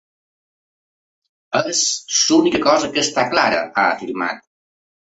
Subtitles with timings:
[1.61, 1.83] És
[2.23, 4.47] l’única cosa que està clara, ha afirmat.